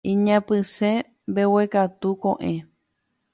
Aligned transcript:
Iñapysẽ 0.11 0.93
mbeguekatu 1.29 2.09
koʼẽ. 2.21 2.55